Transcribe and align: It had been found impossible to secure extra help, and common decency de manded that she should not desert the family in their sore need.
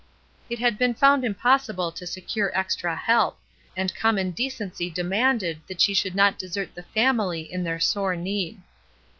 It 0.49 0.57
had 0.57 0.79
been 0.79 0.95
found 0.95 1.23
impossible 1.23 1.91
to 1.91 2.07
secure 2.07 2.51
extra 2.57 2.95
help, 2.95 3.37
and 3.77 3.93
common 3.93 4.31
decency 4.31 4.89
de 4.89 5.03
manded 5.03 5.59
that 5.67 5.79
she 5.79 5.93
should 5.93 6.15
not 6.15 6.39
desert 6.39 6.73
the 6.73 6.81
family 6.89 7.41
in 7.41 7.63
their 7.63 7.79
sore 7.79 8.15
need. 8.15 8.59